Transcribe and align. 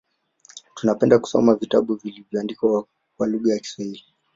Tunapenda 0.75 1.19
kusoma 1.19 1.55
vitabu 1.55 1.95
vilivyoandikwa 1.95 2.87
kwa 3.17 3.27
lugha 3.27 3.53
ya 3.53 3.59
Kiswahili 3.59 4.05